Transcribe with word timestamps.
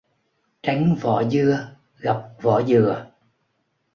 Tránh 0.61 0.95
vỏ 1.01 1.23
dưa 1.23 1.67
gặp 1.99 2.25
vỏ 2.41 2.61
dừa 2.63 3.05